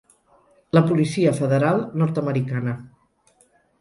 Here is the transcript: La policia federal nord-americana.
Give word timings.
La 0.77 0.81
policia 0.91 1.33
federal 1.41 1.83
nord-americana. 2.03 2.77